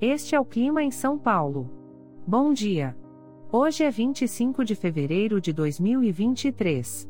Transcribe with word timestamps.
Este 0.00 0.34
é 0.34 0.40
o 0.40 0.44
clima 0.44 0.82
em 0.82 0.90
São 0.90 1.16
Paulo. 1.16 1.70
Bom 2.26 2.52
dia. 2.52 2.94
Hoje 3.50 3.82
é 3.82 3.90
25 3.90 4.62
de 4.62 4.74
fevereiro 4.74 5.40
de 5.40 5.54
2023. 5.54 7.08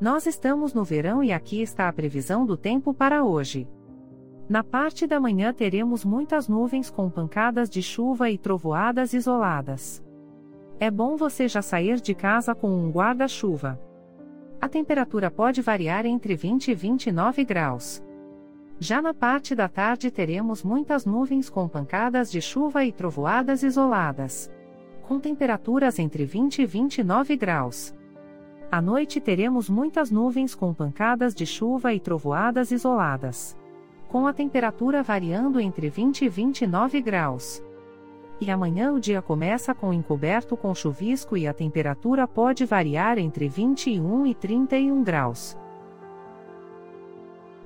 Nós 0.00 0.26
estamos 0.26 0.74
no 0.74 0.82
verão 0.82 1.22
e 1.22 1.32
aqui 1.32 1.62
está 1.62 1.88
a 1.88 1.92
previsão 1.92 2.44
do 2.44 2.56
tempo 2.56 2.92
para 2.92 3.22
hoje. 3.22 3.68
Na 4.48 4.64
parte 4.64 5.06
da 5.06 5.20
manhã 5.20 5.52
teremos 5.52 6.04
muitas 6.04 6.48
nuvens 6.48 6.90
com 6.90 7.08
pancadas 7.08 7.70
de 7.70 7.80
chuva 7.80 8.28
e 8.28 8.36
trovoadas 8.36 9.12
isoladas. 9.12 10.02
É 10.80 10.90
bom 10.90 11.16
você 11.16 11.46
já 11.46 11.62
sair 11.62 12.00
de 12.00 12.12
casa 12.12 12.56
com 12.56 12.70
um 12.70 12.90
guarda-chuva. 12.90 13.80
A 14.60 14.68
temperatura 14.68 15.30
pode 15.30 15.62
variar 15.62 16.04
entre 16.06 16.34
20 16.34 16.72
e 16.72 16.74
29 16.74 17.44
graus. 17.44 18.02
Já 18.80 19.00
na 19.00 19.14
parte 19.14 19.54
da 19.54 19.68
tarde 19.68 20.10
teremos 20.10 20.64
muitas 20.64 21.06
nuvens 21.06 21.48
com 21.48 21.68
pancadas 21.68 22.32
de 22.32 22.40
chuva 22.40 22.84
e 22.84 22.90
trovoadas 22.90 23.62
isoladas. 23.62 24.50
Com 25.02 25.20
temperaturas 25.20 26.00
entre 26.00 26.24
20 26.24 26.62
e 26.62 26.66
29 26.66 27.36
graus. 27.36 27.94
À 28.72 28.82
noite 28.82 29.20
teremos 29.20 29.70
muitas 29.70 30.10
nuvens 30.10 30.54
com 30.54 30.74
pancadas 30.74 31.34
de 31.34 31.46
chuva 31.46 31.94
e 31.94 32.00
trovoadas 32.00 32.72
isoladas 32.72 33.56
com 34.10 34.26
a 34.26 34.32
temperatura 34.32 35.04
variando 35.04 35.60
entre 35.60 35.88
20 35.88 36.24
e 36.24 36.28
29 36.28 37.00
graus. 37.00 37.62
E 38.40 38.50
amanhã 38.50 38.92
o 38.92 38.98
dia 38.98 39.22
começa 39.22 39.72
com 39.72 39.92
encoberto 39.92 40.56
com 40.56 40.74
chuvisco 40.74 41.36
e 41.36 41.46
a 41.46 41.54
temperatura 41.54 42.26
pode 42.26 42.64
variar 42.64 43.18
entre 43.18 43.48
21 43.48 44.26
e 44.26 44.34
31 44.34 45.04
graus. 45.04 45.56